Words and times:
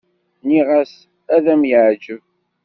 Nniɣ-as 0.43 0.93
ad 1.35 1.45
m-yeɛǧeb. 1.59 2.21